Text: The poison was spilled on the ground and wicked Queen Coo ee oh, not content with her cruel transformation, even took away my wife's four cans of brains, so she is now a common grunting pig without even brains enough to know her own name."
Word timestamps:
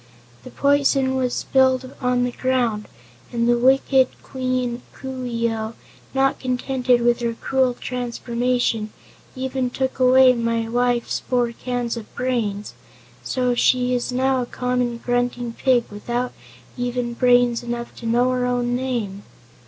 The 0.43 0.49
poison 0.49 1.13
was 1.13 1.31
spilled 1.35 1.93
on 2.01 2.23
the 2.23 2.31
ground 2.31 2.87
and 3.31 3.47
wicked 3.61 4.07
Queen 4.23 4.81
Coo 4.93 5.25
ee 5.25 5.47
oh, 5.51 5.75
not 6.15 6.39
content 6.39 6.87
with 7.01 7.19
her 7.19 7.35
cruel 7.35 7.75
transformation, 7.75 8.91
even 9.35 9.69
took 9.69 9.99
away 9.99 10.33
my 10.33 10.67
wife's 10.67 11.19
four 11.19 11.51
cans 11.51 11.95
of 11.97 12.11
brains, 12.15 12.73
so 13.21 13.53
she 13.53 13.93
is 13.93 14.11
now 14.11 14.41
a 14.41 14.47
common 14.47 14.97
grunting 14.97 15.53
pig 15.53 15.83
without 15.91 16.33
even 16.75 17.13
brains 17.13 17.61
enough 17.61 17.95
to 17.97 18.07
know 18.07 18.31
her 18.31 18.47
own 18.47 18.75
name." 18.75 19.21